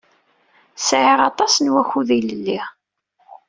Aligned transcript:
Sɛiɣ 0.87 1.19
aṭas 1.29 1.53
n 1.59 1.71
wakud 1.73 2.09
ilelli. 2.17 2.59